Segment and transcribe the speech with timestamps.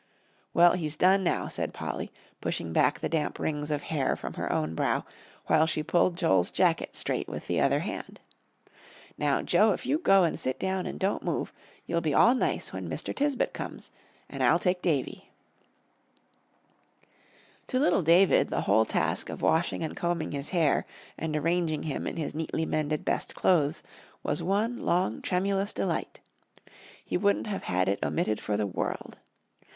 [0.51, 2.11] "Well, he's done now," said Polly,
[2.41, 5.05] pushing back the damp rings of hair from her own brow,
[5.45, 8.19] while she pulled Joel's jacket straight with the other hand.
[9.15, 11.53] "Now, Joe, if you go and sit down and don't move,
[11.85, 13.13] you'll be all nice when Mr.
[13.15, 13.91] Tisbett comes;
[14.27, 15.29] and I'll take Davie."
[17.67, 22.07] To little David the whole task of washing and combing his hair, and arranging him
[22.07, 23.83] in his neatly mended best clothes,
[24.23, 26.19] was one long, tremulous delight.
[27.05, 29.19] He wouldn't have had it omitted for the world.